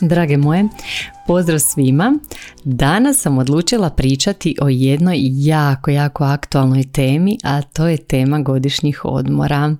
Drage 0.00 0.36
moje, 0.36 0.64
pozdrav 1.26 1.58
svima. 1.58 2.18
Danas 2.64 3.20
sam 3.20 3.38
odlučila 3.38 3.90
pričati 3.90 4.56
o 4.60 4.68
jednoj 4.68 5.18
jako, 5.22 5.90
jako 5.90 6.24
aktualnoj 6.24 6.84
temi, 6.92 7.38
a 7.44 7.62
to 7.62 7.86
je 7.86 7.96
tema 7.96 8.40
godišnjih 8.40 9.04
odmora. 9.04 9.76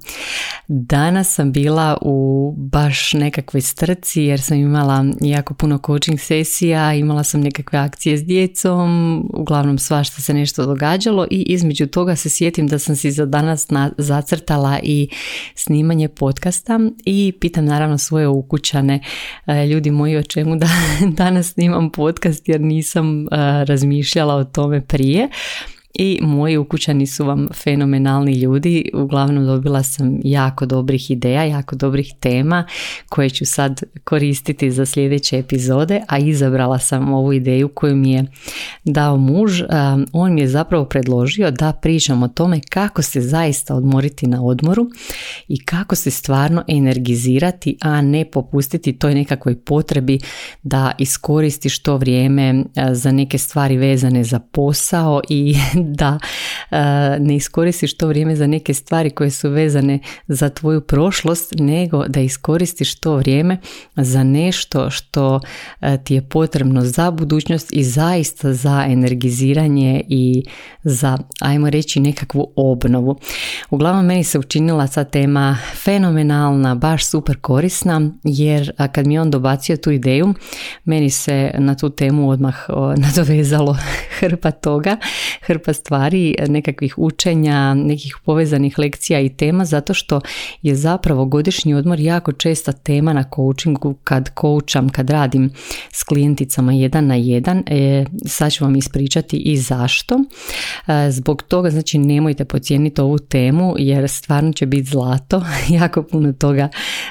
Danas 0.69 1.34
sam 1.34 1.52
bila 1.52 1.97
u 2.02 2.55
baš 2.56 3.12
nekakvoj 3.12 3.61
strci 3.61 4.23
jer 4.23 4.41
sam 4.41 4.56
imala 4.56 5.05
jako 5.20 5.55
puno 5.55 5.79
coaching 5.87 6.20
sesija, 6.20 6.95
imala 6.95 7.25
sam 7.25 7.41
nekakve 7.41 7.79
akcije 7.79 8.19
s 8.19 8.25
djecom, 8.25 9.20
uglavnom 9.34 9.79
svašta 9.79 10.23
se 10.23 10.34
nešto 10.34 10.66
događalo 10.66 11.27
i 11.30 11.42
između 11.42 11.87
toga 11.87 12.16
se 12.16 12.29
sjetim 12.29 12.66
da 12.66 12.79
sam 12.79 12.97
si 12.97 13.11
za 13.11 13.27
danas 13.27 13.66
zacrtala 13.98 14.79
i 14.83 15.09
snimanje 15.55 16.09
podcasta 16.09 16.80
i 17.05 17.33
pitam 17.41 17.64
naravno 17.64 17.98
svoje 17.98 18.28
ukućane, 18.28 19.01
e, 19.47 19.67
ljudi 19.67 19.91
moji 19.91 20.17
o 20.17 20.23
čemu 20.23 20.56
da 20.56 20.69
danas 21.23 21.53
snimam 21.53 21.91
podcast 21.91 22.48
jer 22.48 22.61
nisam 22.61 23.23
e, 23.23 23.27
razmišljala 23.64 24.34
o 24.34 24.45
tome 24.45 24.80
prije 24.80 25.28
i 25.98 26.19
moji 26.22 26.56
ukućani 26.56 27.06
su 27.06 27.25
vam 27.25 27.48
fenomenalni 27.55 28.33
ljudi. 28.33 28.91
Uglavnom 28.94 29.47
dobila 29.47 29.83
sam 29.83 30.19
jako 30.25 30.66
dobrih 30.66 31.11
ideja, 31.11 31.44
jako 31.44 31.77
dobrih 31.77 32.12
tema 32.20 32.64
koje 33.08 33.30
ću 33.30 33.47
sad 33.47 33.83
koristiti 34.05 34.70
za 34.70 34.86
sljedeće 34.86 35.39
epizode, 35.39 36.00
a 36.08 36.19
izabrala 36.19 36.78
sam 36.78 37.12
ovu 37.14 37.33
ideju 37.33 37.69
koju 37.69 37.97
mi 37.97 38.12
je 38.12 38.24
dao 38.84 39.17
muž. 39.17 39.62
On 40.12 40.34
mi 40.34 40.41
je 40.41 40.48
zapravo 40.48 40.84
predložio 40.84 41.50
da 41.50 41.72
pričam 41.72 42.22
o 42.22 42.28
tome 42.28 42.61
kako 42.70 43.02
se 43.02 43.20
zaista 43.20 43.74
odmoriti 43.74 44.27
na 44.27 44.44
odmoru 44.44 44.86
i 45.48 45.64
kako 45.64 45.94
se 45.94 46.11
stvarno 46.11 46.64
energizirati, 46.69 47.77
a 47.80 48.02
ne 48.02 48.24
popustiti 48.24 48.92
toj 48.92 49.14
nekakvoj 49.14 49.56
potrebi 49.61 50.19
da 50.62 50.92
iskoristi 50.98 51.69
što 51.69 51.97
vrijeme 51.97 52.64
za 52.92 53.12
neke 53.12 53.39
stvari 53.39 53.77
vezane 53.77 54.24
za 54.24 54.39
posao 54.39 55.20
i 55.28 55.55
da 55.87 56.19
e, 56.70 56.77
ne 57.20 57.37
iskoristiš 57.37 57.97
to 57.97 58.09
vrijeme 58.09 58.37
za 58.37 58.47
neke 58.47 58.75
stvari 58.75 59.11
koje 59.11 59.31
su 59.31 59.51
vezane 59.51 59.98
za 60.29 60.48
tvoju 60.48 60.81
prošlost, 60.81 61.55
nego 61.59 62.05
da 62.09 62.20
iskoristiš 62.20 63.01
to 63.01 63.17
vrijeme 63.17 63.59
za 63.97 64.25
nešto 64.25 64.91
što 64.91 65.41
e, 65.81 65.98
ti 66.05 66.14
je 66.14 66.29
potrebno 66.29 66.81
za 66.84 67.11
budućnost 67.11 67.73
i 67.73 67.84
zaista 67.84 68.53
za 68.53 68.84
energiziranje 68.89 70.03
i 70.09 70.45
za, 70.84 71.19
ajmo 71.41 71.70
reći, 71.70 72.01
nekakvu 72.01 72.53
obnovu. 72.57 73.19
Uglavnom, 73.70 74.07
meni 74.07 74.25
se 74.25 74.39
učinila 74.39 74.87
ta 74.87 75.05
tema 75.05 75.59
fenomenalna, 75.75 76.75
baš 76.75 77.07
super 77.11 77.37
korisna, 77.41 78.11
jer 78.25 78.73
kad 78.92 79.07
mi 79.07 79.19
on 79.19 79.31
dobacio 79.31 79.77
tu 79.77 79.91
ideju, 79.91 80.34
meni 80.84 81.11
se 81.11 81.51
na 81.59 81.75
tu 81.75 81.91
temu 81.91 82.30
odmah 82.30 82.57
nadovezalo 83.07 83.77
hrpa 84.19 84.51
toga, 84.51 84.96
hrpa 85.42 85.73
stvari, 85.77 86.35
nekakvih 86.48 86.98
učenja, 86.98 87.75
nekih 87.75 88.17
povezanih 88.25 88.79
lekcija 88.79 89.20
i 89.20 89.29
tema 89.29 89.64
zato 89.64 89.95
što 89.95 90.20
je 90.63 90.75
zapravo 90.75 91.25
godišnji 91.25 91.75
odmor 91.75 92.01
jako 92.01 92.33
česta 92.33 92.73
tema 92.73 93.13
na 93.13 93.25
coachingu 93.37 93.95
kad 94.05 94.31
coacham, 94.41 94.89
kad 94.89 95.11
radim 95.11 95.51
s 95.92 96.03
klijenticama 96.03 96.73
jedan 96.73 97.07
na 97.07 97.14
jedan. 97.14 97.63
E, 97.67 98.05
sad 98.27 98.53
ću 98.53 98.64
vam 98.64 98.77
ispričati 98.77 99.37
i 99.37 99.57
zašto. 99.57 100.14
E, 100.87 101.11
zbog 101.11 101.42
toga 101.42 101.70
znači 101.70 101.98
nemojte 101.98 102.45
pocijeniti 102.45 103.01
ovu 103.01 103.19
temu 103.19 103.75
jer 103.79 104.08
stvarno 104.08 104.53
će 104.53 104.67
biti 104.67 104.89
zlato. 104.91 105.43
jako 105.81 106.03
puno 106.03 106.33
toga 106.33 106.69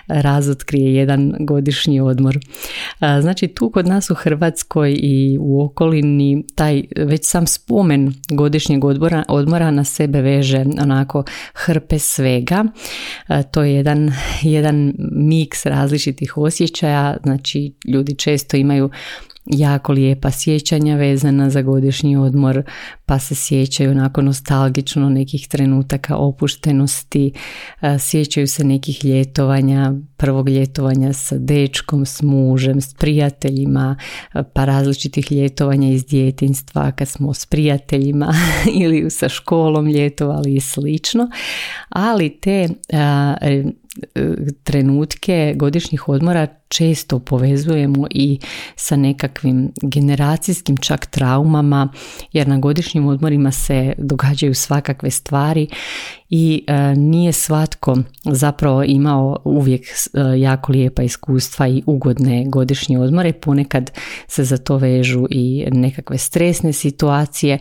razotkrije 0.08 0.96
jedan 0.96 1.34
godišnji 1.40 2.00
odmor. 2.00 2.38
E, 2.38 3.22
znači 3.22 3.48
tu 3.48 3.70
kod 3.70 3.88
nas 3.88 4.10
u 4.10 4.16
Hrvatskoj 4.16 4.96
i 5.00 5.38
u 5.40 5.64
okolini 5.64 6.44
taj 6.56 6.84
već 6.96 7.26
sam 7.26 7.48
spomen 7.48 8.14
godišnji 8.30 8.45
godišnjeg 8.46 8.86
odbora, 8.86 9.24
odmora 9.28 9.72
na 9.72 9.84
sebe 9.84 10.22
veže 10.22 10.66
onako 10.82 11.24
hrpe 11.54 12.00
svega. 12.00 12.66
E, 13.28 13.44
to 13.52 13.64
je 13.64 13.74
jedan, 13.74 14.12
jedan 14.42 14.94
miks 15.12 15.66
različitih 15.66 16.38
osjećaja, 16.38 17.18
znači 17.24 17.74
ljudi 17.88 18.16
često 18.16 18.58
imaju 18.58 18.90
jako 19.46 19.94
lijepa 19.94 20.32
sjećanja 20.32 20.96
vezana 20.96 21.50
za 21.50 21.62
godišnji 21.62 22.18
odmor, 22.18 22.64
pa 23.06 23.20
se 23.20 23.36
sjećaju 23.36 23.92
onako 23.92 24.22
nostalgično 24.22 25.10
nekih 25.10 25.48
trenutaka 25.48 26.16
opuštenosti, 26.16 27.32
e, 27.82 28.00
sjećaju 28.00 28.48
se 28.48 28.64
nekih 28.64 29.06
ljetovanja, 29.06 29.94
prvog 30.18 30.50
ljetovanja 30.50 31.14
sa 31.14 31.38
dečkom, 31.38 32.06
s 32.06 32.22
mužem, 32.22 32.82
s 32.82 32.94
prijateljima, 32.94 33.96
e, 34.34 34.44
pa 34.54 34.66
različitih 34.66 35.32
ljetovanja 35.32 35.90
iz 35.90 36.06
djetinstva 36.06 36.92
kad 36.92 37.08
smo 37.08 37.34
s 37.34 37.46
prijateljima 37.46 38.34
ili 38.82 39.10
sa 39.10 39.30
školom 39.30 39.88
ljetovali 39.88 40.56
i 40.56 40.60
slično, 40.60 41.30
ali 41.90 42.40
te 42.40 42.70
e, 42.90 43.64
trenutke 44.64 45.54
godišnjih 45.56 46.10
odmora 46.10 46.48
često 46.68 47.20
povezujemo 47.20 48.08
i 48.10 48.40
sa 48.76 48.96
nekakvim 48.96 49.72
generacijskim 49.82 50.78
čak 50.78 51.06
traumama 51.06 51.90
jer 52.34 52.48
na 52.48 52.60
godišnjim 52.60 53.08
odmorima 53.08 53.52
se 53.52 53.94
događaju 53.98 54.54
svakakve 54.54 55.12
stvari 55.12 55.68
i 56.30 56.64
e, 56.68 56.96
nije 56.96 57.32
svatko 57.32 57.98
zapravo 58.24 58.84
imao 58.84 59.38
uvijek 59.44 59.82
e, 59.84 60.40
jako 60.40 60.72
lijepa 60.72 61.04
iskustva 61.04 61.68
i 61.68 61.84
ugodne 61.86 62.44
godišnje 62.48 63.00
odmore. 63.00 63.34
Ponekad 63.34 63.92
se 64.28 64.44
za 64.44 64.58
to 64.58 64.78
vežu 64.78 65.26
i 65.30 65.66
nekakve 65.72 66.18
stresne 66.18 66.74
situacije 66.74 67.60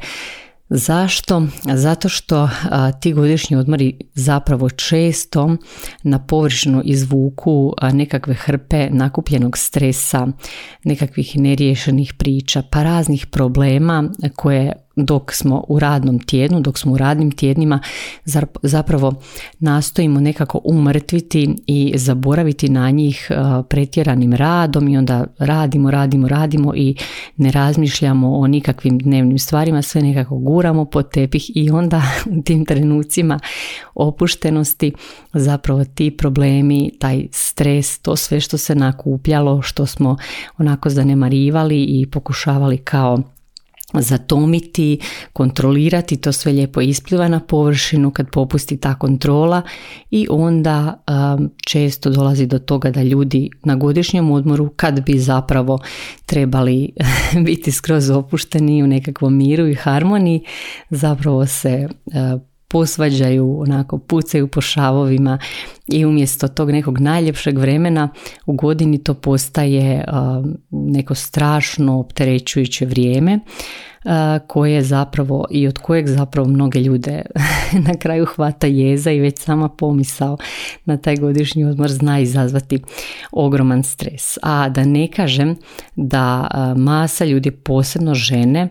Zašto? 0.69 1.43
Zato 1.75 2.09
što 2.09 2.49
ti 3.01 3.13
godišnji 3.13 3.57
odmori 3.57 3.99
zapravo 4.15 4.71
često 4.71 5.57
na 6.03 6.27
površinu 6.27 6.83
izvuku 6.85 7.73
nekakve 7.93 8.35
hrpe 8.35 8.89
nakupljenog 8.91 9.59
stresa, 9.59 10.27
nekakvih 10.85 11.39
neriješenih 11.39 12.15
priča, 12.19 12.63
pa 12.71 12.83
raznih 12.83 13.27
problema 13.27 14.11
koje 14.37 14.84
dok 14.97 15.32
smo 15.32 15.65
u 15.69 15.78
radnom 15.78 16.19
tjednu, 16.19 16.60
dok 16.60 16.78
smo 16.78 16.93
u 16.93 16.99
radnim 16.99 17.31
tjednima 17.31 17.81
zapravo 18.62 19.15
nastojimo 19.59 20.21
nekako 20.21 20.60
umrtviti 20.65 21.56
i 21.66 21.93
zaboraviti 21.97 22.69
na 22.69 22.91
njih 22.91 23.31
pretjeranim 23.69 24.32
radom 24.32 24.88
i 24.88 24.99
onda 24.99 25.25
radimo, 25.38 25.91
radimo, 25.91 26.28
radimo 26.28 26.75
i 26.75 26.97
ne 27.37 27.50
razmišljamo 27.50 28.38
o 28.38 28.47
nikakvim 28.47 28.99
dnevnim 28.99 29.38
stvarima, 29.38 29.82
sve 29.82 30.03
nekako 30.03 30.38
guramo 30.38 30.84
pod 30.84 31.11
tepih 31.11 31.50
i 31.55 31.71
onda 31.71 32.03
u 32.38 32.43
tim 32.43 32.65
trenucima 32.65 33.38
opuštenosti 33.94 34.93
zapravo 35.32 35.85
ti 35.85 36.11
problemi, 36.11 36.90
taj 36.99 37.26
stres, 37.32 37.99
to 37.99 38.17
sve 38.17 38.40
što 38.40 38.58
se 38.58 38.75
nakupljalo, 38.75 39.62
što 39.62 39.87
smo 39.87 40.17
onako 40.58 40.90
zanemarivali 40.90 41.85
i 41.85 42.06
pokušavali 42.11 42.79
kao 42.79 43.23
zatomiti, 44.00 44.99
kontrolirati, 45.32 46.17
to 46.17 46.32
sve 46.32 46.52
lijepo 46.52 46.81
ispliva 46.81 47.29
na 47.29 47.41
površinu 47.41 48.11
kad 48.11 48.31
popusti 48.31 48.76
ta 48.76 48.94
kontrola 48.94 49.62
i 50.11 50.26
onda 50.31 51.05
um, 51.37 51.50
često 51.67 52.11
dolazi 52.11 52.46
do 52.46 52.58
toga 52.58 52.91
da 52.91 53.02
ljudi 53.02 53.50
na 53.64 53.76
godišnjem 53.76 54.31
odmoru 54.31 54.69
kad 54.76 55.05
bi 55.05 55.19
zapravo 55.19 55.79
trebali 56.26 56.93
biti 57.46 57.73
skroz 57.73 58.11
opušteni 58.11 58.82
u 58.82 58.87
nekakvom 58.87 59.37
miru 59.37 59.69
i 59.69 59.75
harmoniji 59.75 60.40
zapravo 60.90 61.47
se 61.47 61.88
uh, 62.05 62.40
posvađaju, 62.75 63.61
onako 63.61 63.99
pucaju 63.99 64.49
po 64.49 64.61
šavovima 64.61 65.38
i 65.88 66.05
umjesto 66.05 66.49
tog 66.49 66.71
nekog 66.71 66.99
najljepšeg 66.99 67.59
vremena 67.59 68.09
u 68.47 68.53
godini 68.53 69.05
to 69.05 69.15
postaje 69.15 70.05
neko 70.71 71.15
strašno 71.15 71.99
opterećujuće 71.99 72.87
vrijeme 72.87 73.41
koje 74.47 74.83
zapravo 74.83 75.45
i 75.51 75.69
od 75.69 75.79
kojeg 75.79 76.09
zapravo 76.09 76.49
mnoge 76.49 76.81
ljude 76.81 77.23
na 77.89 77.95
kraju 77.95 78.27
hvata 78.27 78.67
jeza 78.67 79.11
i 79.11 79.21
već 79.21 79.39
sama 79.39 79.69
pomisao 79.69 80.37
na 80.85 80.97
taj 80.97 81.17
godišnji 81.17 81.65
odmor 81.65 81.91
zna 81.91 82.21
izazvati 82.21 82.79
ogroman 83.33 83.83
stres. 83.83 84.39
A 84.43 84.69
da 84.69 84.85
ne 84.85 85.09
kažem 85.09 85.56
da 85.97 86.49
masa 86.77 87.25
ljudi, 87.25 87.51
posebno 87.51 88.15
žene, 88.15 88.69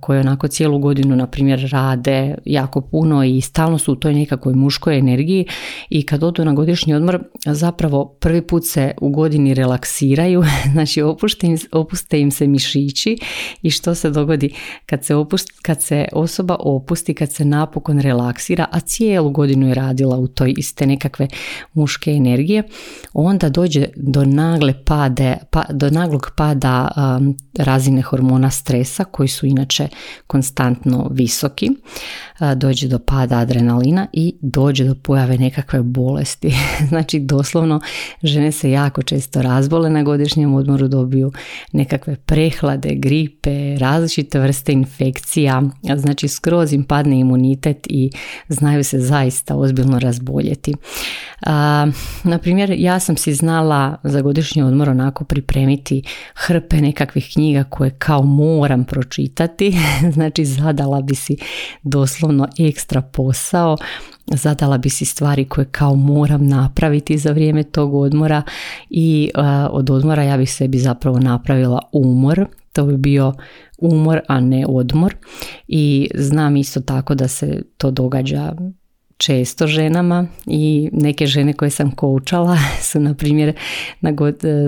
koje 0.00 0.20
onako 0.20 0.48
cijelu 0.48 0.78
godinu 0.78 1.16
na 1.16 1.26
primjer 1.26 1.68
rade 1.72 2.34
jako 2.44 2.80
puno 2.80 3.24
i 3.24 3.40
stalno 3.40 3.78
su 3.78 3.92
u 3.92 3.96
toj 3.96 4.14
nekakvoj 4.14 4.54
muškoj 4.54 4.98
energiji 4.98 5.46
i 5.90 6.06
kad 6.06 6.22
odu 6.22 6.44
na 6.44 6.52
godišnji 6.52 6.94
odmor 6.94 7.18
zapravo 7.46 8.04
prvi 8.20 8.42
put 8.42 8.66
se 8.66 8.94
u 9.00 9.10
godini 9.10 9.54
relaksiraju, 9.54 10.42
znači 10.72 11.02
opušte 11.02 11.46
im, 11.46 11.58
opuste 11.72 12.20
im 12.20 12.30
se 12.30 12.46
mišići 12.46 13.18
i 13.62 13.70
što 13.70 13.94
se 13.94 14.10
dogodi 14.10 14.41
kad 14.86 15.04
se, 15.04 15.14
opust, 15.14 15.48
kad 15.62 15.82
se 15.82 16.04
osoba 16.12 16.56
opusti, 16.60 17.14
kad 17.14 17.32
se 17.32 17.44
napokon 17.44 18.00
relaksira, 18.00 18.66
a 18.70 18.80
cijelu 18.80 19.30
godinu 19.30 19.68
je 19.68 19.74
radila 19.74 20.16
u 20.16 20.26
toj 20.26 20.54
iste 20.56 20.86
nekakve 20.86 21.28
muške 21.74 22.10
energije, 22.10 22.62
onda 23.12 23.48
dođe 23.48 23.86
do 23.96 24.24
nagle 24.24 24.84
pade, 24.84 25.36
pa, 25.50 25.64
do 25.70 25.90
naglog 25.90 26.30
pada 26.36 26.88
um, 26.96 27.36
razine 27.58 28.02
hormona 28.02 28.50
stresa 28.50 29.04
koji 29.04 29.28
su 29.28 29.46
inače 29.46 29.88
konstantno 30.26 31.08
visoki, 31.10 31.70
dođe 32.56 32.88
do 32.88 32.98
pada 32.98 33.38
adrenalina 33.38 34.06
i 34.12 34.36
dođe 34.40 34.84
do 34.84 34.94
pojave 34.94 35.38
nekakve 35.38 35.82
bolesti. 35.82 36.54
znači 36.88 37.20
doslovno 37.20 37.80
žene 38.22 38.52
se 38.52 38.70
jako 38.70 39.02
često 39.02 39.42
razbole 39.42 39.90
na 39.90 40.02
godišnjem 40.02 40.54
odmoru, 40.54 40.88
dobiju 40.88 41.32
nekakve 41.72 42.16
prehlade, 42.16 42.94
gripe, 42.94 43.76
različite 43.78 44.31
vrste 44.38 44.72
infekcija, 44.72 45.62
znači 45.96 46.28
skroz 46.28 46.72
im 46.72 46.84
padne 46.84 47.20
imunitet 47.20 47.86
i 47.90 48.10
znaju 48.48 48.84
se 48.84 48.98
zaista 48.98 49.56
ozbiljno 49.56 49.98
razboljeti. 49.98 50.74
na 52.24 52.38
primjer, 52.42 52.74
ja 52.78 53.00
sam 53.00 53.16
si 53.16 53.34
znala 53.34 53.96
za 54.02 54.20
godišnji 54.20 54.62
odmor 54.62 54.88
onako 54.88 55.24
pripremiti 55.24 56.02
hrpe 56.34 56.76
nekakvih 56.76 57.30
knjiga 57.32 57.64
koje 57.64 57.90
kao 57.90 58.22
moram 58.22 58.84
pročitati, 58.84 59.78
znači 60.14 60.44
zadala 60.44 61.00
bi 61.00 61.14
si 61.14 61.36
doslovno 61.82 62.48
ekstra 62.58 63.02
posao, 63.02 63.76
zadala 64.26 64.78
bi 64.78 64.88
si 64.88 65.04
stvari 65.04 65.44
koje 65.44 65.64
kao 65.64 65.94
moram 65.94 66.46
napraviti 66.46 67.18
za 67.18 67.32
vrijeme 67.32 67.62
tog 67.62 67.94
odmora 67.94 68.42
i 68.90 69.30
od 69.70 69.90
odmora 69.90 70.22
ja 70.22 70.36
bih 70.36 70.52
sebi 70.54 70.78
zapravo 70.78 71.18
napravila 71.18 71.80
umor, 71.92 72.46
to 72.72 72.86
bi 72.86 72.96
bio 72.96 73.32
umor, 73.82 74.20
a 74.28 74.40
ne 74.40 74.66
odmor. 74.68 75.14
I 75.66 76.08
znam 76.14 76.56
isto 76.56 76.80
tako 76.80 77.14
da 77.14 77.28
se 77.28 77.62
to 77.76 77.90
događa 77.90 78.54
često 79.22 79.66
ženama 79.66 80.26
i 80.46 80.90
neke 80.92 81.26
žene 81.26 81.52
koje 81.52 81.70
sam 81.70 81.90
koučala 81.90 82.58
su 82.90 83.00
na 83.00 83.14
primjer 83.14 83.52
na 84.00 84.12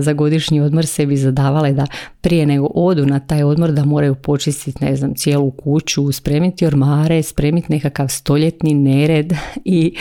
za 0.00 0.12
godišnji 0.12 0.60
odmor 0.60 0.86
sebi 0.86 1.16
zadavale 1.16 1.72
da 1.72 1.86
prije 2.20 2.46
nego 2.46 2.66
odu 2.74 3.06
na 3.06 3.20
taj 3.20 3.42
odmor 3.42 3.72
da 3.72 3.84
moraju 3.84 4.14
počistiti 4.14 4.84
ne 4.84 4.96
znam 4.96 5.14
cijelu 5.14 5.50
kuću, 5.50 6.12
spremiti 6.12 6.66
ormare, 6.66 7.22
spremiti 7.22 7.72
nekakav 7.72 8.08
stoljetni 8.08 8.74
nered 8.74 9.32
i 9.64 9.94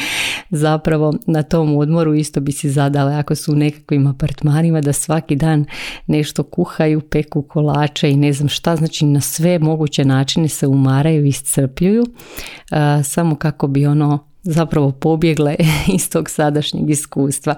zapravo 0.50 1.14
na 1.28 1.44
tom 1.44 1.78
odmoru 1.78 2.14
isto 2.14 2.42
bi 2.42 2.52
si 2.52 2.70
zadale 2.70 3.16
ako 3.16 3.36
su 3.36 3.52
u 3.52 3.56
nekakvim 3.56 4.08
apartmanima 4.08 4.82
da 4.82 4.94
svaki 4.94 5.36
dan 5.36 5.66
nešto 6.08 6.44
kuhaju, 6.44 7.02
peku 7.02 7.42
kolače 7.42 8.12
i 8.12 8.18
ne 8.18 8.34
znam 8.34 8.50
šta, 8.50 8.76
znači 8.76 9.06
na 9.06 9.22
sve 9.22 9.60
moguće 9.60 10.06
načine 10.06 10.48
se 10.48 10.68
umaraju 10.68 11.26
i 11.26 11.30
iscrpljuju 11.30 12.06
samo 13.04 13.36
kako 13.36 13.68
bi 13.68 13.86
ono 13.86 14.34
zapravo 14.44 14.92
pobjegle 14.92 15.56
iz 15.96 16.10
tog 16.10 16.30
sadašnjeg 16.30 16.90
iskustva. 16.90 17.56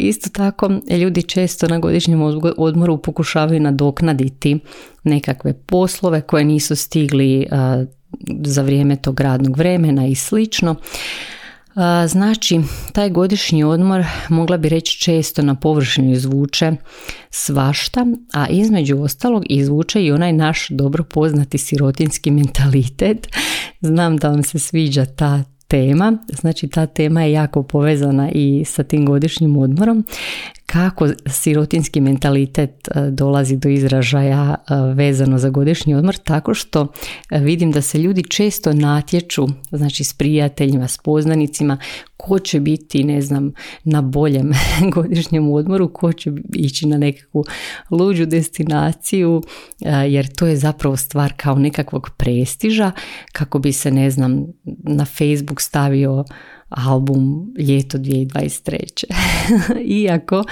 Isto 0.00 0.30
tako, 0.30 0.70
ljudi 0.90 1.22
često 1.22 1.68
na 1.68 1.78
godišnjem 1.78 2.22
odmoru 2.56 2.98
pokušavaju 2.98 3.60
nadoknaditi 3.60 4.58
nekakve 5.04 5.52
poslove 5.52 6.20
koje 6.20 6.44
nisu 6.44 6.76
stigli 6.76 7.46
za 8.44 8.62
vrijeme 8.62 8.96
tog 8.96 9.20
radnog 9.20 9.56
vremena 9.56 10.06
i 10.06 10.14
slično. 10.14 10.76
Znači, 12.06 12.60
taj 12.92 13.10
godišnji 13.10 13.64
odmor 13.64 14.04
mogla 14.28 14.56
bi 14.56 14.68
reći 14.68 15.00
često 15.00 15.42
na 15.42 15.54
površinu 15.54 16.12
izvuče 16.12 16.72
svašta, 17.30 18.06
a 18.32 18.48
između 18.48 19.02
ostalog 19.02 19.42
izvuče 19.48 20.04
i 20.04 20.12
onaj 20.12 20.32
naš 20.32 20.68
dobro 20.70 21.04
poznati 21.04 21.58
sirotinski 21.58 22.30
mentalitet. 22.30 23.28
Znam 23.80 24.16
da 24.16 24.28
vam 24.28 24.42
se 24.42 24.58
sviđa 24.58 25.04
ta 25.04 25.42
tema, 25.68 26.18
znači 26.28 26.68
ta 26.68 26.86
tema 26.86 27.22
je 27.22 27.32
jako 27.32 27.62
povezana 27.62 28.30
i 28.34 28.64
sa 28.66 28.82
tim 28.82 29.06
godišnjim 29.06 29.56
odmorom 29.56 30.04
kako 30.74 31.08
sirotinski 31.26 32.00
mentalitet 32.00 32.88
e, 32.88 33.10
dolazi 33.10 33.56
do 33.56 33.68
izražaja 33.68 34.54
e, 34.54 34.74
vezano 34.94 35.38
za 35.38 35.50
godišnji 35.50 35.94
odmor? 35.94 36.16
Tako 36.16 36.54
što 36.54 36.92
e, 37.30 37.38
vidim 37.38 37.72
da 37.72 37.82
se 37.82 37.98
ljudi 37.98 38.22
često 38.22 38.72
natječu 38.72 39.46
znači 39.70 40.04
s 40.04 40.12
prijateljima, 40.12 40.88
s 40.88 40.98
poznanicima 40.98 41.78
ko 42.16 42.38
će 42.38 42.60
biti 42.60 43.04
ne 43.04 43.20
znam 43.20 43.52
na 43.84 44.02
boljem 44.02 44.52
godišnjem 44.94 45.52
odmoru, 45.52 45.92
ko 45.92 46.12
će 46.12 46.32
ići 46.54 46.86
na 46.86 46.98
nekakvu 46.98 47.44
luđu 47.90 48.26
destinaciju 48.26 49.42
jer 50.08 50.34
to 50.34 50.46
je 50.46 50.56
zapravo 50.56 50.96
stvar 50.96 51.32
kao 51.36 51.58
nekakvog 51.58 52.10
prestiža 52.16 52.92
kako 53.32 53.58
bi 53.58 53.72
se 53.72 53.90
ne 53.90 54.10
znam 54.10 54.46
na 54.82 55.04
Facebook 55.04 55.60
stavio 55.60 56.24
album 56.76 57.52
ljeto 57.58 57.98
2023. 57.98 59.04
Iako 60.02 60.44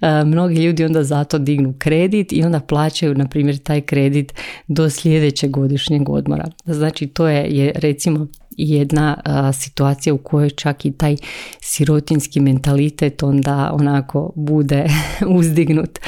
e, 0.00 0.24
mnogi 0.24 0.54
ljudi 0.54 0.84
onda 0.84 1.04
zato 1.04 1.38
dignu 1.38 1.74
kredit 1.78 2.32
i 2.32 2.42
onda 2.42 2.60
plaćaju 2.60 3.14
na 3.14 3.28
primjer 3.28 3.58
taj 3.58 3.80
kredit 3.80 4.32
do 4.68 4.90
sljedećeg 4.90 5.50
godišnjeg 5.50 6.08
odmora. 6.08 6.50
Znači 6.64 7.06
to 7.06 7.28
je, 7.28 7.56
je 7.56 7.72
recimo 7.74 8.26
jedna 8.56 9.16
situacija 9.52 10.14
u 10.14 10.18
kojoj 10.18 10.50
čak 10.50 10.86
i 10.86 10.92
taj 10.92 11.16
sirotinski 11.60 12.40
mentalitet 12.40 13.22
onda 13.22 13.70
onako 13.72 14.32
bude 14.36 14.86
uzdignut 15.38 15.98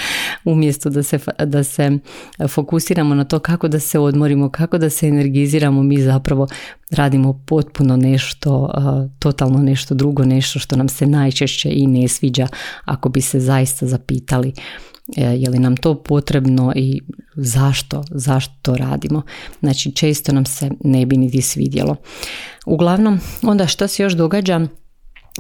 umjesto 0.45 0.91
da 0.91 1.03
se, 1.03 1.19
da 1.45 1.65
se 1.65 1.99
fokusiramo 2.49 3.15
na 3.15 3.25
to 3.25 3.39
kako 3.39 3.69
da 3.69 3.81
se 3.81 3.99
odmorimo, 3.99 4.51
kako 4.51 4.79
da 4.79 4.91
se 4.91 5.09
energiziramo, 5.09 5.83
mi 5.83 6.03
zapravo 6.03 6.47
radimo 6.91 7.43
potpuno 7.47 7.97
nešto, 7.97 8.71
totalno 9.19 9.59
nešto 9.59 9.95
drugo, 9.95 10.25
nešto 10.25 10.59
što 10.59 10.77
nam 10.77 10.89
se 10.89 11.07
najčešće 11.07 11.71
i 11.73 11.87
ne 11.87 12.09
sviđa 12.09 12.47
ako 12.85 13.09
bi 13.09 13.21
se 13.21 13.41
zaista 13.41 13.87
zapitali 13.87 14.53
je 15.17 15.51
li 15.51 15.59
nam 15.59 15.77
to 15.77 16.03
potrebno 16.03 16.73
i 16.77 17.01
zašto, 17.37 18.05
zašto 18.11 18.55
to 18.63 18.77
radimo. 18.77 19.23
Znači 19.61 19.93
često 19.93 20.33
nam 20.33 20.45
se 20.47 20.71
ne 20.85 21.07
bi 21.07 21.17
niti 21.17 21.43
svidjelo. 21.43 21.97
Uglavnom, 22.67 23.21
onda 23.43 23.67
što 23.67 23.89
se 23.89 24.03
još 24.03 24.13
događa? 24.13 24.61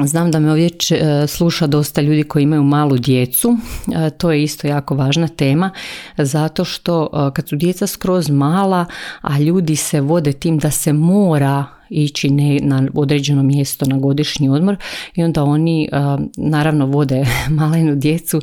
Znam 0.02 0.30
da 0.30 0.38
me 0.38 0.50
ovdje 0.50 0.70
e, 0.90 1.26
sluša 1.26 1.66
dosta 1.66 2.00
ljudi 2.00 2.22
koji 2.22 2.42
imaju 2.42 2.62
malu 2.62 2.96
djecu, 2.98 3.56
e, 3.96 4.10
to 4.10 4.32
je 4.32 4.42
isto 4.42 4.66
jako 4.66 4.94
važna 4.94 5.28
tema 5.28 5.70
zato 6.18 6.64
što 6.64 7.08
e, 7.12 7.34
kad 7.34 7.48
su 7.48 7.56
djeca 7.56 7.86
skroz 7.86 8.30
mala, 8.30 8.86
a 9.20 9.38
ljudi 9.38 9.76
se 9.76 10.00
vode 10.00 10.32
tim 10.32 10.58
da 10.58 10.70
se 10.70 10.92
mora 10.92 11.64
ići 11.90 12.30
ne 12.30 12.58
na 12.62 12.88
određeno 12.94 13.42
mjesto 13.42 13.86
na 13.86 13.98
godišnji 13.98 14.48
odmor 14.48 14.76
i 15.14 15.22
onda 15.22 15.44
oni 15.44 15.88
naravno 16.36 16.86
vode 16.86 17.24
malenu 17.50 17.96
djecu 17.96 18.40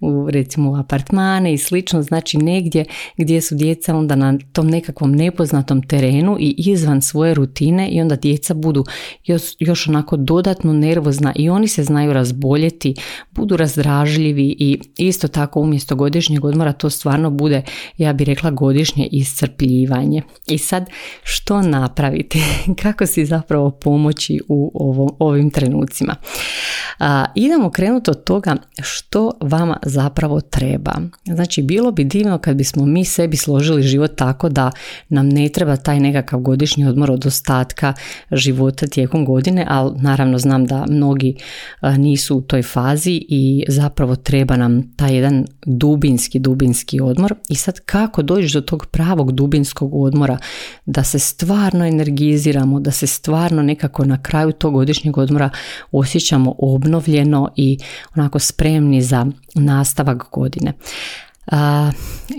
u 0.00 0.30
recimo 0.30 0.70
u 0.70 0.76
apartmane 0.76 1.54
i 1.54 1.58
slično, 1.58 2.02
znači 2.02 2.38
negdje 2.38 2.84
gdje 3.16 3.40
su 3.40 3.54
djeca 3.54 3.96
onda 3.96 4.16
na 4.16 4.38
tom 4.52 4.68
nekakvom 4.68 5.12
nepoznatom 5.12 5.82
terenu 5.82 6.36
i 6.40 6.54
izvan 6.58 7.02
svoje 7.02 7.34
rutine 7.34 7.88
i 7.88 8.00
onda 8.00 8.16
djeca 8.16 8.54
budu 8.54 8.84
još, 9.24 9.42
još 9.58 9.88
onako 9.88 10.16
dodatno 10.16 10.72
nervozna 10.72 11.32
i 11.36 11.48
oni 11.48 11.68
se 11.68 11.84
znaju 11.84 12.12
razboljeti, 12.12 12.94
budu 13.30 13.56
razdražljivi 13.56 14.56
i 14.58 14.78
isto 14.96 15.28
tako 15.28 15.60
umjesto 15.60 15.96
godišnjeg 15.96 16.44
odmora 16.44 16.72
to 16.72 16.90
stvarno 16.90 17.30
bude, 17.30 17.62
ja 17.98 18.12
bih 18.12 18.26
rekla, 18.26 18.50
godišnje 18.50 19.08
iscrpljivanje. 19.12 20.22
I 20.46 20.58
sad 20.58 20.90
što 21.22 21.62
napraviti? 21.62 22.42
Kako 22.92 23.06
si 23.06 23.26
zapravo 23.26 23.70
pomoći 23.70 24.40
u 24.48 24.72
ovim 25.18 25.50
trenucima. 25.50 26.16
A, 26.98 27.24
idemo 27.34 27.70
krenuti 27.70 28.10
od 28.10 28.24
toga 28.24 28.56
što 28.82 29.30
vama 29.40 29.78
zapravo 29.82 30.40
treba. 30.40 30.92
Znači, 31.24 31.62
bilo 31.62 31.92
bi 31.92 32.04
divno 32.04 32.38
kad 32.38 32.56
bismo 32.56 32.86
mi 32.86 33.04
sebi 33.04 33.36
složili 33.36 33.82
život 33.82 34.10
tako 34.16 34.48
da 34.48 34.70
nam 35.08 35.28
ne 35.28 35.48
treba 35.48 35.76
taj 35.76 36.00
nekakav 36.00 36.40
godišnji 36.40 36.86
odmor 36.86 37.10
od 37.10 37.26
ostatka 37.26 37.92
života 38.32 38.86
tijekom 38.86 39.24
godine, 39.24 39.66
ali 39.68 39.92
naravno 40.00 40.38
znam 40.38 40.66
da 40.66 40.86
mnogi 40.88 41.36
nisu 41.96 42.36
u 42.36 42.40
toj 42.40 42.62
fazi 42.62 43.24
i 43.28 43.64
zapravo 43.68 44.16
treba 44.16 44.56
nam 44.56 44.96
taj 44.96 45.14
jedan 45.14 45.46
dubinski, 45.66 46.38
dubinski 46.38 47.00
odmor. 47.00 47.34
I 47.48 47.54
sad 47.54 47.80
kako 47.80 48.22
dođeš 48.22 48.52
do 48.52 48.60
tog 48.60 48.86
pravog 48.86 49.32
dubinskog 49.32 49.94
odmora, 49.94 50.38
da 50.86 51.04
se 51.04 51.18
stvarno 51.18 51.86
energiziramo, 51.86 52.71
da 52.80 52.90
se 52.90 53.06
stvarno 53.06 53.62
nekako 53.62 54.04
na 54.04 54.22
kraju 54.22 54.52
tog 54.52 54.72
godišnjeg 54.72 55.18
odmora 55.18 55.50
osjećamo 55.92 56.54
obnovljeno 56.58 57.48
i 57.56 57.78
onako 58.16 58.38
spremni 58.38 59.02
za 59.02 59.26
nastavak 59.54 60.24
godine. 60.32 60.72
A, 61.46 61.90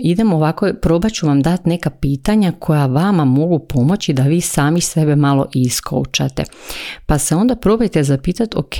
idemo 0.02 0.36
ovako, 0.36 0.70
probat 0.82 1.12
ću 1.12 1.26
vam 1.26 1.42
dati 1.42 1.68
neka 1.68 1.90
pitanja 1.90 2.52
koja 2.58 2.86
vama 2.86 3.24
mogu 3.24 3.58
pomoći 3.58 4.12
da 4.12 4.22
vi 4.22 4.40
sami 4.40 4.80
sebe 4.80 5.16
malo 5.16 5.46
iskoučate. 5.52 6.44
Pa 7.06 7.18
se 7.18 7.36
onda 7.36 7.56
probajte 7.56 8.02
zapitati, 8.02 8.56
ok, 8.56 8.74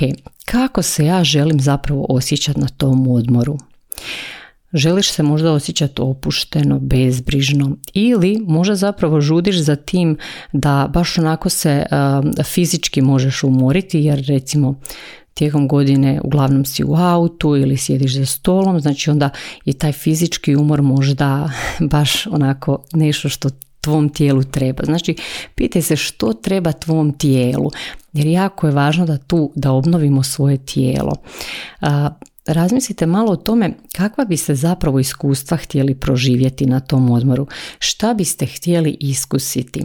kako 0.45 0.81
se 0.81 1.05
ja 1.05 1.23
želim 1.23 1.59
zapravo 1.59 2.05
osjećati 2.09 2.59
na 2.59 2.67
tom 2.67 3.07
odmoru? 3.07 3.57
Želiš 4.75 5.11
se 5.11 5.23
možda 5.23 5.51
osjećati 5.51 6.01
opušteno, 6.01 6.79
bezbrižno 6.79 7.77
ili 7.93 8.37
možda 8.47 8.75
zapravo 8.75 9.21
žudiš 9.21 9.57
za 9.57 9.75
tim 9.75 10.17
da 10.53 10.89
baš 10.93 11.17
onako 11.17 11.49
se 11.49 11.85
fizički 12.43 13.01
možeš 13.01 13.43
umoriti 13.43 13.99
jer 13.99 14.25
recimo 14.27 14.79
tijekom 15.33 15.67
godine 15.67 16.21
uglavnom 16.23 16.65
si 16.65 16.83
u 16.83 16.95
autu 16.95 17.55
ili 17.55 17.77
sjediš 17.77 18.15
za 18.15 18.25
stolom, 18.25 18.79
znači 18.79 19.09
onda 19.09 19.29
je 19.65 19.73
taj 19.73 19.91
fizički 19.91 20.55
umor 20.55 20.81
možda 20.81 21.49
baš 21.91 22.27
onako 22.27 22.83
nešto 22.93 23.29
što 23.29 23.49
tvom 23.81 24.09
tijelu 24.09 24.43
treba. 24.43 24.83
Znači, 24.85 25.15
pitaj 25.55 25.81
se 25.81 25.95
što 25.95 26.33
treba 26.33 26.71
tvom 26.71 27.13
tijelu, 27.13 27.71
jer 28.13 28.27
jako 28.27 28.67
je 28.67 28.73
važno 28.73 29.05
da 29.05 29.17
tu, 29.17 29.51
da 29.55 29.71
obnovimo 29.71 30.23
svoje 30.23 30.57
tijelo. 30.57 31.11
Razmislite 32.47 33.05
malo 33.05 33.31
o 33.31 33.35
tome 33.35 33.73
kakva 33.95 34.25
biste 34.25 34.55
zapravo 34.55 34.99
iskustva 34.99 35.57
htjeli 35.57 35.95
proživjeti 35.95 36.65
na 36.65 36.79
tom 36.79 37.11
odmoru. 37.11 37.47
Šta 37.79 38.13
biste 38.13 38.45
htjeli 38.45 38.97
iskusiti? 38.99 39.83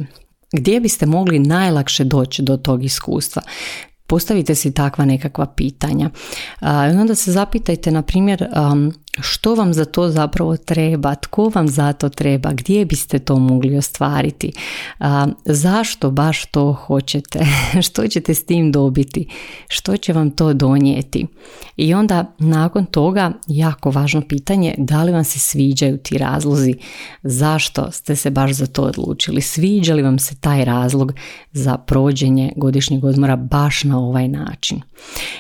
Gdje 0.53 0.81
biste 0.81 1.07
mogli 1.07 1.39
najlakše 1.39 2.05
doći 2.05 2.43
do 2.43 2.57
tog 2.57 2.85
iskustva? 2.85 3.43
Postavite 4.07 4.55
si 4.55 4.75
takva 4.75 5.05
nekakva 5.05 5.47
pitanja. 5.47 6.11
I 6.63 6.97
onda 6.97 7.15
se 7.15 7.33
zapitajte, 7.33 7.91
na 7.91 8.03
primjer, 8.03 8.47
što 9.19 9.55
vam 9.55 9.75
za 9.75 9.85
to 9.85 10.09
zapravo 10.09 10.57
treba, 10.57 11.15
tko 11.15 11.51
vam 11.55 11.69
za 11.69 11.93
to 11.93 12.09
treba, 12.09 12.53
gdje 12.53 12.85
biste 12.85 13.19
to 13.19 13.39
mogli 13.39 13.77
ostvariti, 13.77 14.53
zašto 15.45 16.11
baš 16.11 16.47
to 16.47 16.73
hoćete, 16.73 17.47
što 17.87 18.09
ćete 18.09 18.35
s 18.35 18.45
tim 18.45 18.73
dobiti, 18.73 19.27
što 19.69 19.97
će 19.97 20.13
vam 20.13 20.31
to 20.31 20.53
donijeti. 20.53 21.27
I 21.77 21.95
onda 21.95 22.35
nakon 22.39 22.87
toga 22.87 23.33
jako 23.47 23.91
važno 23.91 24.23
pitanje 24.29 24.75
da 24.79 25.03
li 25.03 25.13
vam 25.13 25.25
se 25.25 25.39
sviđaju 25.39 25.99
ti 25.99 26.19
razlozi, 26.19 26.75
zašto 27.23 27.91
ste 27.91 28.17
se 28.17 28.31
baš 28.31 28.53
za 28.53 28.67
to 28.67 28.83
odlučili, 28.83 29.41
sviđa 29.41 29.95
li 29.95 30.03
vam 30.03 30.19
se 30.19 30.35
taj 30.35 30.65
razlog 30.65 31.13
za 31.53 31.79
provođenje 31.79 32.53
godišnjeg 32.57 33.05
odmora 33.05 33.37
baš 33.37 33.85
na 33.85 33.99
ovaj 33.99 34.29
način. 34.29 34.81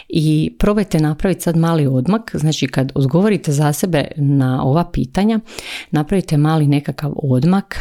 I 0.09 0.57
probajte 0.59 1.01
napraviti 1.01 1.41
sad 1.41 1.57
mali 1.57 1.87
odmak, 1.87 2.31
znači 2.35 2.67
kad 2.67 2.93
odgovorite 2.95 3.53
za 3.53 3.70
sebe 3.73 4.09
na 4.17 4.65
ova 4.65 4.85
pitanja, 4.93 5.41
napravite 5.91 6.37
mali 6.37 6.67
nekakav 6.67 7.13
odmak, 7.17 7.77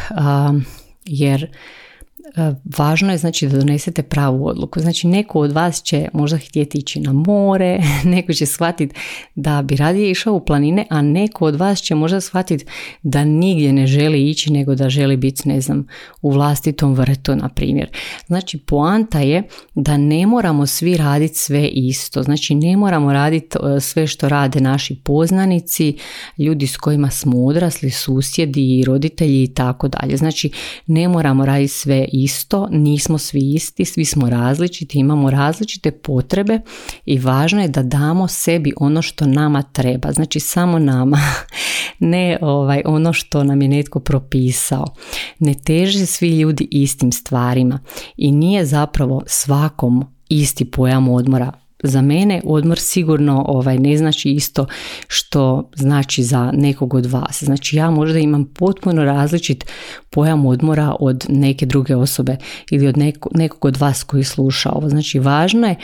jer 1.04 1.42
E, 1.42 1.56
važno 2.78 3.12
je 3.12 3.18
znači 3.18 3.48
da 3.48 3.58
donesete 3.58 4.02
pravu 4.02 4.46
odluku. 4.46 4.80
Znači 4.80 5.06
neko 5.06 5.40
od 5.40 5.52
vas 5.52 5.82
će 5.82 6.08
možda 6.12 6.38
htjeti 6.38 6.78
ići 6.78 7.00
na 7.00 7.12
more, 7.12 7.80
neko 8.14 8.32
će 8.32 8.46
shvatiti 8.46 8.94
da 9.34 9.62
bi 9.62 9.76
radije 9.76 10.10
išao 10.10 10.34
u 10.34 10.44
planine, 10.44 10.86
a 10.90 11.02
neko 11.02 11.44
od 11.44 11.56
vas 11.56 11.78
će 11.78 11.94
možda 11.94 12.20
shvatiti 12.20 12.64
da 13.02 13.24
nigdje 13.24 13.72
ne 13.72 13.86
želi 13.86 14.30
ići 14.30 14.52
nego 14.52 14.74
da 14.74 14.88
želi 14.88 15.16
biti, 15.16 15.48
ne 15.48 15.60
znam, 15.60 15.86
u 16.22 16.30
vlastitom 16.30 16.94
vrtu, 16.94 17.36
na 17.36 17.48
primjer. 17.48 17.90
Znači 18.26 18.58
poanta 18.58 19.20
je 19.20 19.42
da 19.74 19.96
ne 19.96 20.26
moramo 20.26 20.66
svi 20.66 20.96
raditi 20.96 21.38
sve 21.38 21.68
isto. 21.68 22.22
Znači 22.22 22.54
ne 22.54 22.76
moramo 22.76 23.12
raditi 23.12 23.58
e, 23.76 23.80
sve 23.80 24.06
što 24.06 24.28
rade 24.28 24.60
naši 24.60 25.00
poznanici, 25.04 25.96
ljudi 26.38 26.66
s 26.66 26.76
kojima 26.76 27.10
smo 27.10 27.44
odrasli, 27.46 27.90
susjedi, 27.90 28.84
roditelji 28.86 29.42
i 29.42 29.54
tako 29.54 29.88
dalje. 29.88 30.16
Znači 30.16 30.50
ne 30.86 31.08
moramo 31.08 31.46
raditi 31.46 31.72
sve 31.72 32.06
isto, 32.12 32.68
nismo 32.70 33.18
svi 33.18 33.54
isti, 33.54 33.84
svi 33.84 34.04
smo 34.04 34.30
različiti, 34.30 34.98
imamo 34.98 35.30
različite 35.30 35.90
potrebe 35.90 36.60
i 37.04 37.18
važno 37.18 37.62
je 37.62 37.68
da 37.68 37.82
damo 37.82 38.28
sebi 38.28 38.72
ono 38.76 39.02
što 39.02 39.26
nama 39.26 39.62
treba, 39.62 40.12
znači 40.12 40.40
samo 40.40 40.78
nama, 40.78 41.18
ne 41.98 42.38
ovaj, 42.40 42.82
ono 42.84 43.12
što 43.12 43.44
nam 43.44 43.62
je 43.62 43.68
netko 43.68 44.00
propisao. 44.00 44.84
Ne 45.38 45.54
teže 45.54 46.06
svi 46.06 46.38
ljudi 46.38 46.68
istim 46.70 47.12
stvarima 47.12 47.78
i 48.16 48.32
nije 48.32 48.66
zapravo 48.66 49.22
svakom 49.26 50.04
isti 50.28 50.64
pojam 50.64 51.08
odmora 51.08 51.52
za 51.82 52.02
mene 52.02 52.40
odmor 52.44 52.78
sigurno 52.78 53.44
ovaj 53.48 53.78
ne 53.78 53.96
znači 53.96 54.30
isto 54.30 54.66
što 55.08 55.70
znači 55.76 56.22
za 56.22 56.52
nekog 56.54 56.94
od 56.94 57.06
vas. 57.06 57.42
Znači 57.42 57.76
ja 57.76 57.90
možda 57.90 58.18
imam 58.18 58.44
potpuno 58.44 59.04
različit 59.04 59.64
pojam 60.10 60.46
odmora 60.46 60.94
od 61.00 61.26
neke 61.28 61.66
druge 61.66 61.96
osobe 61.96 62.36
ili 62.70 62.86
od 62.86 62.96
nekog 63.34 63.64
od 63.64 63.76
vas 63.76 64.02
koji 64.02 64.24
sluša 64.24 64.70
ovo. 64.72 64.88
Znači 64.88 65.18
važno 65.18 65.66
je 65.66 65.76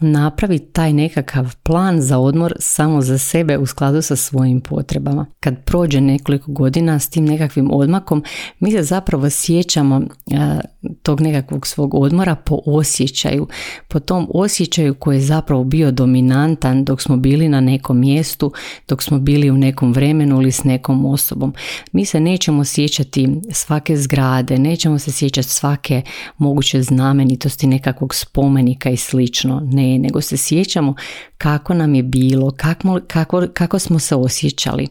napraviti 0.00 0.72
taj 0.72 0.92
nekakav 0.92 1.54
plan 1.62 2.00
za 2.00 2.18
odmor 2.18 2.54
samo 2.58 3.02
za 3.02 3.18
sebe 3.18 3.58
u 3.58 3.66
skladu 3.66 4.02
sa 4.02 4.16
svojim 4.16 4.60
potrebama. 4.60 5.26
Kad 5.40 5.64
prođe 5.64 6.00
nekoliko 6.00 6.52
godina 6.52 6.98
s 6.98 7.08
tim 7.08 7.24
nekakvim 7.24 7.70
odmakom, 7.72 8.24
mi 8.60 8.72
se 8.72 8.82
zapravo 8.82 9.30
sjećamo 9.30 10.00
e, 10.00 10.60
tog 11.02 11.20
nekakvog 11.20 11.66
svog 11.66 11.94
odmora 11.94 12.34
po 12.34 12.58
osjećaju, 12.66 13.48
po 13.88 14.00
tom 14.00 14.26
osjećaju 14.34 14.94
koji 14.94 15.16
je 15.16 15.20
zapravo 15.20 15.64
bio 15.64 15.90
dominantan 15.90 16.84
dok 16.84 17.02
smo 17.02 17.16
bili 17.16 17.48
na 17.48 17.60
nekom 17.60 17.98
mjestu, 17.98 18.52
dok 18.88 19.02
smo 19.02 19.18
bili 19.18 19.50
u 19.50 19.56
nekom 19.56 19.92
vremenu 19.92 20.40
ili 20.40 20.52
s 20.52 20.64
nekom 20.64 21.06
osobom. 21.06 21.54
Mi 21.92 22.04
se 22.04 22.20
nećemo 22.20 22.64
sjećati 22.64 23.28
svake 23.52 23.96
zgrade, 23.96 24.58
nećemo 24.58 24.98
se 24.98 25.12
sjećati 25.12 25.48
svake 25.48 26.02
moguće 26.38 26.82
znamenitosti 26.82 27.66
nekakvog 27.66 28.14
spomenika 28.14 28.90
i 28.90 28.96
slično. 28.96 29.60
Ne 29.64 29.85
nego 29.98 30.20
se 30.20 30.36
sjećamo 30.36 30.94
kako 31.38 31.74
nam 31.74 31.94
je 31.94 32.02
bilo, 32.02 32.50
kako, 32.50 33.00
kako, 33.06 33.46
kako 33.52 33.78
smo 33.78 33.98
se 33.98 34.14
osjećali, 34.14 34.86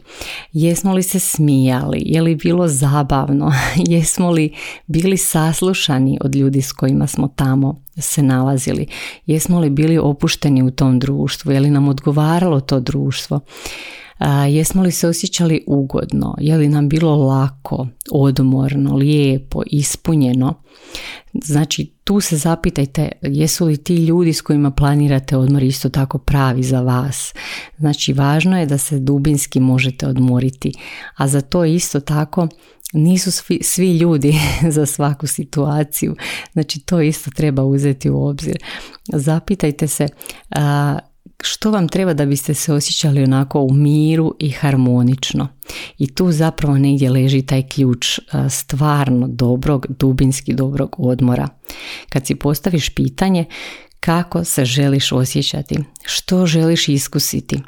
jesmo 0.52 0.92
li 0.92 1.02
se 1.02 1.18
smijali, 1.18 2.02
je 2.04 2.22
li 2.22 2.34
bilo 2.34 2.68
zabavno, 2.68 3.52
jesmo 3.92 4.30
li 4.30 4.54
bili 4.86 5.16
saslušani 5.16 6.18
od 6.20 6.34
ljudi 6.34 6.62
s 6.62 6.72
kojima 6.72 7.06
smo 7.06 7.28
tamo 7.28 7.82
se 7.98 8.22
nalazili, 8.22 8.86
jesmo 9.26 9.60
li 9.60 9.70
bili 9.70 9.98
opušteni 9.98 10.62
u 10.62 10.70
tom 10.70 10.98
društvu, 10.98 11.52
je 11.52 11.60
li 11.60 11.70
nam 11.70 11.88
odgovaralo 11.88 12.60
to 12.60 12.80
društvo. 12.80 13.40
A, 14.18 14.46
jesmo 14.46 14.82
li 14.82 14.92
se 14.92 15.08
osjećali 15.08 15.64
ugodno, 15.66 16.34
je 16.40 16.56
li 16.56 16.68
nam 16.68 16.88
bilo 16.88 17.16
lako, 17.16 17.86
odmorno, 18.10 18.94
lijepo, 18.96 19.62
ispunjeno. 19.66 20.54
Znači 21.44 21.92
tu 22.04 22.20
se 22.20 22.36
zapitajte 22.36 23.12
jesu 23.22 23.66
li 23.66 23.76
ti 23.76 23.94
ljudi 23.94 24.32
s 24.32 24.40
kojima 24.40 24.70
planirate 24.70 25.36
odmor 25.36 25.62
isto 25.62 25.88
tako 25.88 26.18
pravi 26.18 26.62
za 26.62 26.80
vas. 26.80 27.34
Znači 27.78 28.12
važno 28.12 28.58
je 28.58 28.66
da 28.66 28.78
se 28.78 28.98
dubinski 28.98 29.60
možete 29.60 30.06
odmoriti, 30.06 30.72
a 31.16 31.28
za 31.28 31.40
to 31.40 31.64
isto 31.64 32.00
tako 32.00 32.48
nisu 32.92 33.32
svi, 33.32 33.58
svi 33.62 33.96
ljudi 33.98 34.34
za 34.76 34.86
svaku 34.86 35.26
situaciju. 35.26 36.16
Znači 36.52 36.80
to 36.80 37.00
isto 37.00 37.30
treba 37.30 37.64
uzeti 37.64 38.10
u 38.10 38.26
obzir. 38.26 38.56
Zapitajte 39.12 39.88
se 39.88 40.08
a, 40.50 40.98
što 41.46 41.70
vam 41.70 41.88
treba 41.88 42.14
da 42.14 42.26
biste 42.26 42.54
se 42.54 42.72
osjećali 42.72 43.22
onako 43.22 43.60
u 43.60 43.72
miru 43.72 44.34
i 44.38 44.50
harmonično. 44.50 45.48
I 45.98 46.14
tu 46.14 46.32
zapravo 46.32 46.78
negdje 46.78 47.10
leži 47.10 47.42
taj 47.42 47.68
ključ 47.68 48.20
stvarno 48.50 49.28
dobrog, 49.28 49.86
dubinski 49.88 50.54
dobrog 50.54 50.96
odmora. 50.98 51.48
Kad 52.08 52.26
si 52.26 52.34
postaviš 52.34 52.88
pitanje 52.94 53.44
kako 54.00 54.44
se 54.44 54.64
želiš 54.64 55.12
osjećati, 55.12 55.78
što 56.04 56.46
želiš 56.46 56.88
iskusiti, 56.88 57.60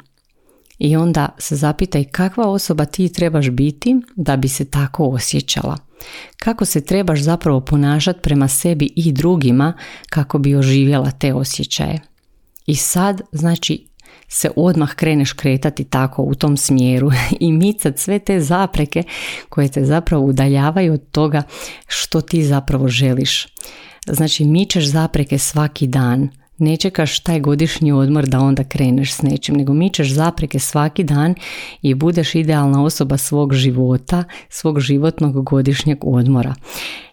i 0.79 0.95
onda 0.95 1.29
se 1.37 1.55
zapitaj 1.55 2.03
kakva 2.03 2.47
osoba 2.47 2.85
ti 2.85 3.13
trebaš 3.13 3.49
biti 3.49 3.95
da 4.15 4.37
bi 4.37 4.47
se 4.47 4.65
tako 4.65 5.03
osjećala. 5.03 5.77
Kako 6.37 6.65
se 6.65 6.85
trebaš 6.85 7.21
zapravo 7.21 7.61
ponašati 7.61 8.19
prema 8.23 8.47
sebi 8.47 8.93
i 8.95 9.11
drugima 9.11 9.73
kako 10.09 10.37
bi 10.37 10.55
oživjela 10.55 11.11
te 11.11 11.33
osjećaje. 11.33 12.08
I 12.69 12.75
sad, 12.75 13.21
znači, 13.31 13.87
se 14.27 14.49
odmah 14.55 14.95
kreneš 14.95 15.33
kretati 15.33 15.83
tako 15.83 16.23
u 16.23 16.35
tom 16.35 16.57
smjeru 16.57 17.09
i 17.39 17.51
micat 17.51 17.97
sve 17.99 18.19
te 18.19 18.39
zapreke 18.39 19.03
koje 19.49 19.67
te 19.67 19.85
zapravo 19.85 20.25
udaljavaju 20.25 20.93
od 20.93 21.11
toga 21.11 21.43
što 21.87 22.21
ti 22.21 22.43
zapravo 22.43 22.87
želiš. 22.87 23.47
Znači, 24.07 24.45
mičeš 24.45 24.85
zapreke 24.85 25.37
svaki 25.37 25.87
dan, 25.87 26.29
ne 26.59 26.77
čekaš 26.77 27.19
taj 27.19 27.39
godišnji 27.39 27.91
odmor 27.91 28.27
da 28.27 28.39
onda 28.39 28.63
kreneš 28.63 29.13
s 29.13 29.21
nečim, 29.21 29.55
nego 29.55 29.73
mičeš 29.73 30.13
zapreke 30.13 30.59
svaki 30.59 31.03
dan 31.03 31.35
i 31.81 31.93
budeš 31.93 32.35
idealna 32.35 32.83
osoba 32.83 33.17
svog 33.17 33.53
života, 33.53 34.23
svog 34.49 34.79
životnog 34.79 35.43
godišnjeg 35.43 35.97
odmora. 36.01 36.55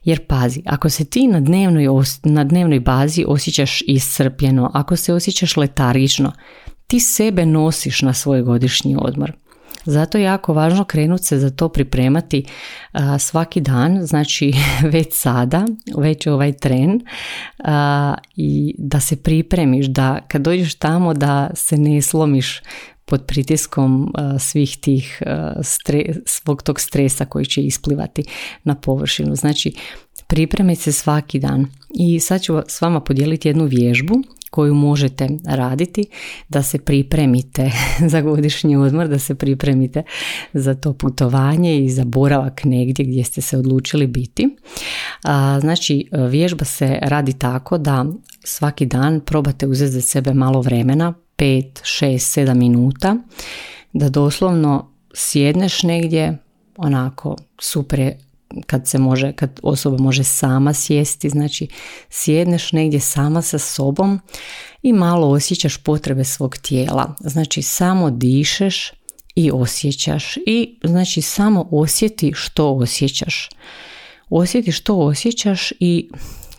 Jer 0.04 0.26
pazi, 0.26 0.62
ako 0.66 0.90
se 0.90 1.04
ti 1.04 1.26
na 1.26 1.40
dnevnoj, 1.40 1.86
na 2.22 2.44
dnevnoj 2.44 2.80
bazi 2.80 3.24
osjećaš 3.28 3.82
iscrpljeno, 3.86 4.70
ako 4.74 4.96
se 4.96 5.14
osjećaš 5.14 5.56
letargično, 5.56 6.32
ti 6.86 7.00
sebe 7.00 7.46
nosiš 7.46 8.02
na 8.02 8.12
svoj 8.12 8.42
godišnji 8.42 8.96
odmor. 8.98 9.32
Zato 9.86 10.18
je 10.18 10.24
jako 10.24 10.52
važno 10.52 10.84
krenuti 10.84 11.24
se 11.24 11.38
za 11.38 11.50
to 11.50 11.68
pripremati 11.68 12.44
svaki 13.18 13.60
dan, 13.60 13.98
znači 14.02 14.52
već 14.92 15.08
sada, 15.10 15.64
već 15.96 16.26
ovaj 16.26 16.52
tren 16.52 17.00
i 18.36 18.74
da 18.78 19.00
se 19.00 19.16
pripremiš, 19.22 19.86
da 19.86 20.20
kad 20.28 20.42
dođeš 20.42 20.74
tamo 20.74 21.14
da 21.14 21.50
se 21.54 21.76
ne 21.76 22.02
slomiš 22.02 22.60
pod 23.04 23.24
pritiskom 23.26 24.12
svih 24.38 24.76
tih 24.76 25.22
svog 26.26 26.62
tog 26.62 26.80
stresa 26.80 27.24
koji 27.24 27.46
će 27.46 27.62
isplivati 27.62 28.22
na 28.64 28.74
površinu. 28.74 29.34
Znači 29.36 29.72
pripremi 30.26 30.76
se 30.76 30.92
svaki 30.92 31.38
dan 31.38 31.66
i 31.94 32.20
sad 32.20 32.42
ću 32.42 32.58
s 32.68 32.80
vama 32.80 33.00
podijeliti 33.00 33.48
jednu 33.48 33.64
vježbu 33.64 34.14
koju 34.56 34.74
možete 34.74 35.28
raditi 35.44 36.06
da 36.48 36.62
se 36.62 36.78
pripremite 36.78 37.70
za 38.12 38.20
godišnji 38.20 38.76
odmor, 38.76 39.08
da 39.08 39.18
se 39.18 39.34
pripremite 39.34 40.02
za 40.52 40.74
to 40.74 40.92
putovanje 40.92 41.78
i 41.78 41.90
za 41.90 42.04
boravak 42.04 42.64
negdje 42.64 43.04
gdje 43.04 43.24
ste 43.24 43.40
se 43.40 43.58
odlučili 43.58 44.06
biti. 44.06 44.56
Znači, 45.60 46.08
vježba 46.30 46.64
se 46.64 46.98
radi 47.02 47.32
tako 47.32 47.78
da 47.78 48.06
svaki 48.44 48.86
dan 48.86 49.20
probate 49.20 49.66
uzeti 49.66 49.92
za 49.92 50.00
sebe 50.00 50.34
malo 50.34 50.60
vremena, 50.60 51.14
5, 51.38 51.64
6, 51.82 52.44
7 52.46 52.54
minuta, 52.54 53.16
da 53.92 54.08
doslovno 54.08 54.92
sjedneš 55.14 55.82
negdje, 55.82 56.38
onako 56.76 57.36
super 57.58 58.12
kad 58.66 58.88
se 58.88 58.98
može, 58.98 59.32
kad 59.32 59.60
osoba 59.62 59.98
može 59.98 60.24
sama 60.24 60.72
sjesti, 60.72 61.28
znači 61.28 61.68
sjedneš 62.10 62.72
negdje 62.72 63.00
sama 63.00 63.42
sa 63.42 63.58
sobom 63.58 64.20
i 64.82 64.92
malo 64.92 65.28
osjećaš 65.28 65.76
potrebe 65.76 66.24
svog 66.24 66.56
tijela. 66.56 67.14
Znači 67.20 67.62
samo 67.62 68.10
dišeš 68.10 68.92
i 69.34 69.50
osjećaš 69.50 70.36
i 70.36 70.78
znači 70.84 71.22
samo 71.22 71.68
osjeti 71.70 72.32
što 72.34 72.72
osjećaš. 72.72 73.48
Osjeti 74.30 74.72
što 74.72 74.96
osjećaš 74.96 75.72
i 75.80 76.10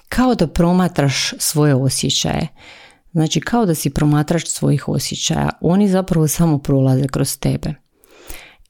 kao 0.10 0.36
da 0.36 0.48
promatraš 0.48 1.34
svoje 1.38 1.76
osjećaje. 1.76 2.48
Znači 3.12 3.42
kao 3.42 3.66
da 3.66 3.76
si 3.76 3.90
promatrač 3.90 4.48
svojih 4.48 4.90
osjećaja. 4.90 5.50
Oni 5.62 5.90
zapravo 5.90 6.28
samo 6.28 6.58
prolaze 6.58 7.08
kroz 7.08 7.40
tebe. 7.40 7.74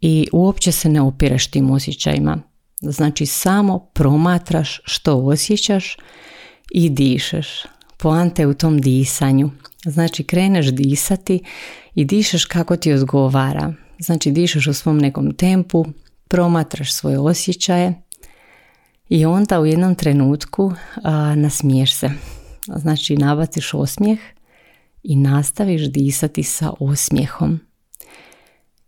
I 0.02 0.28
uopće 0.34 0.72
se 0.72 0.90
ne 0.90 1.02
opireš 1.02 1.48
tim 1.48 1.72
osjećajima. 1.72 2.38
Znači 2.82 3.26
samo 3.26 3.80
promatraš 3.80 4.80
što 4.84 5.16
osjećaš 5.16 5.98
i 6.72 6.90
dišeš. 6.90 7.48
Poante 7.98 8.48
u 8.48 8.54
tom 8.54 8.82
disanju. 8.82 9.52
Znači 9.86 10.24
kreneš 10.24 10.68
disati 10.68 11.44
i 11.96 12.06
dišeš 12.06 12.46
kako 12.46 12.76
ti 12.76 12.94
odgovara. 12.94 13.74
Znači 14.00 14.32
dišeš 14.32 14.68
u 14.68 14.74
svom 14.74 14.98
nekom 14.98 15.34
tempu, 15.34 15.86
promatraš 16.28 16.94
svoje 16.94 17.20
osjećaje 17.20 18.02
i 19.10 19.26
onda 19.26 19.60
u 19.60 19.66
jednom 19.66 19.96
trenutku 19.96 20.74
a, 21.04 21.36
nasmiješ 21.36 21.94
se. 21.94 22.10
Znači 22.76 23.18
nabaciš 23.18 23.74
osmijeh 23.74 24.20
i 25.04 25.16
nastaviš 25.16 25.92
disati 25.92 26.44
sa 26.44 26.74
osmijehom. 26.80 27.60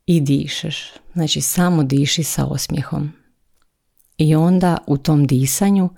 I 0.06 0.22
dišeš. 0.22 0.92
Znači 1.14 1.42
samo 1.42 1.84
diši 1.84 2.24
sa 2.24 2.46
osmijehom. 2.46 3.19
I 4.20 4.36
onda 4.36 4.78
u 4.88 4.98
tom 4.98 5.28
disanju 5.28 5.90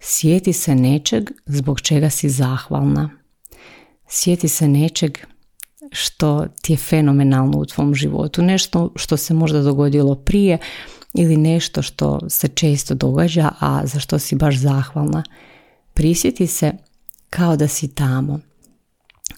sjeti 0.00 0.52
se 0.52 0.74
nečeg 0.74 1.30
zbog 1.46 1.80
čega 1.80 2.10
si 2.10 2.28
zahvalna. 2.28 3.10
Sjeti 4.08 4.48
se 4.48 4.68
nečeg 4.68 5.18
što 5.90 6.46
ti 6.62 6.72
je 6.72 6.76
fenomenalno 6.76 7.58
u 7.58 7.66
tvom 7.66 7.94
životu. 7.94 8.42
Nešto 8.42 8.92
što 8.96 9.16
se 9.16 9.34
možda 9.34 9.62
dogodilo 9.62 10.14
prije 10.14 10.58
ili 11.14 11.36
nešto 11.36 11.82
što 11.82 12.20
se 12.28 12.48
često 12.48 12.94
događa, 12.94 13.50
a 13.60 13.86
za 13.86 14.00
što 14.00 14.18
si 14.18 14.36
baš 14.36 14.56
zahvalna. 14.56 15.22
Prisjeti 15.94 16.46
se 16.46 16.72
kao 17.30 17.56
da 17.56 17.68
si 17.68 17.94
tamo. 17.94 18.40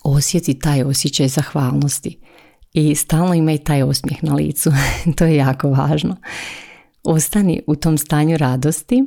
Osjeti 0.02 0.58
taj 0.58 0.82
osjećaj 0.82 1.28
zahvalnosti 1.28 2.18
i 2.72 2.94
stalno 2.94 3.34
imaj 3.34 3.58
taj 3.58 3.82
osmijeh 3.82 4.24
na 4.24 4.34
licu. 4.34 4.70
to 5.16 5.24
je 5.24 5.36
jako 5.36 5.70
važno. 5.70 6.16
Ostani 7.02 7.62
u 7.66 7.76
tom 7.76 7.98
stanju 7.98 8.36
radosti 8.36 9.04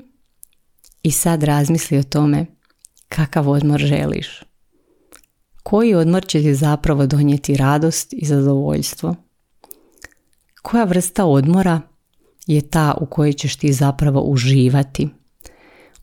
i 1.04 1.12
sad 1.12 1.44
razmisli 1.44 1.98
o 1.98 2.04
tome 2.04 2.46
kakav 3.10 3.50
odmor 3.50 3.80
želiš. 3.80 4.44
Koji 5.64 5.94
odmor 5.94 6.26
će 6.26 6.42
ti 6.42 6.56
zapravo 6.56 7.08
donijeti 7.08 7.58
radost 7.58 8.14
i 8.14 8.26
zadovoljstvo? 8.26 9.16
Koja 10.62 10.84
vrsta 10.84 11.26
odmora 11.26 11.82
je 12.48 12.62
ta 12.62 12.94
u 13.02 13.06
kojoj 13.06 13.34
ćeš 13.34 13.56
ti 13.56 13.74
zapravo 13.74 14.22
uživati? 14.22 15.10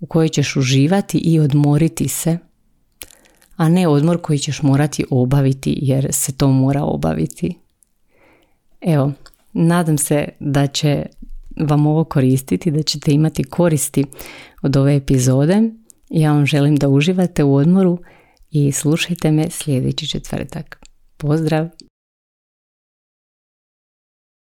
U 0.00 0.06
kojoj 0.06 0.28
ćeš 0.28 0.56
uživati 0.56 1.18
i 1.18 1.40
odmoriti 1.40 2.08
se, 2.08 2.38
a 3.56 3.68
ne 3.68 3.88
odmor 3.88 4.20
koji 4.22 4.38
ćeš 4.38 4.62
morati 4.62 5.04
obaviti 5.10 5.78
jer 5.82 6.08
se 6.12 6.32
to 6.32 6.48
mora 6.48 6.82
obaviti. 6.82 7.58
Evo, 8.80 9.12
nadam 9.52 9.98
se 9.98 10.28
da 10.40 10.66
će 10.66 11.06
vam 11.60 11.86
ovo 11.86 12.04
koristiti, 12.04 12.70
da 12.70 12.82
ćete 12.82 13.12
imati 13.12 13.44
koristi 13.44 14.04
od 14.62 14.76
ove 14.76 14.96
epizode. 14.96 15.62
Ja 16.10 16.32
vam 16.32 16.46
želim 16.46 16.76
da 16.76 16.88
uživate 16.88 17.44
u 17.44 17.54
odmoru 17.54 17.98
i 18.50 18.72
slušajte 18.72 19.30
me 19.30 19.50
sljedeći 19.50 20.08
četvrtak. 20.08 20.86
Pozdrav! 21.16 21.68